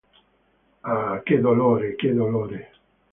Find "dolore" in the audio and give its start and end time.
1.39-1.93, 2.11-2.71